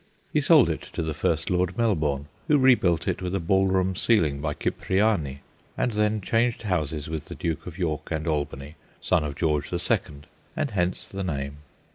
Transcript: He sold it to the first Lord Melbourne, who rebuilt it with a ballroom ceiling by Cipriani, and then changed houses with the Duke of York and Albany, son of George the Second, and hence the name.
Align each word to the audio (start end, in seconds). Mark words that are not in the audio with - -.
He 0.33 0.41
sold 0.41 0.67
it 0.71 0.81
to 0.93 1.03
the 1.03 1.13
first 1.13 1.51
Lord 1.51 1.77
Melbourne, 1.77 2.25
who 2.47 2.57
rebuilt 2.57 3.07
it 3.07 3.21
with 3.21 3.35
a 3.35 3.39
ballroom 3.39 3.95
ceiling 3.95 4.41
by 4.41 4.55
Cipriani, 4.55 5.41
and 5.77 5.91
then 5.91 6.21
changed 6.21 6.63
houses 6.63 7.07
with 7.07 7.25
the 7.25 7.35
Duke 7.35 7.67
of 7.67 7.77
York 7.77 8.09
and 8.09 8.25
Albany, 8.25 8.77
son 8.99 9.23
of 9.23 9.35
George 9.35 9.69
the 9.69 9.77
Second, 9.77 10.25
and 10.55 10.71
hence 10.71 11.05
the 11.05 11.23
name. 11.23 11.57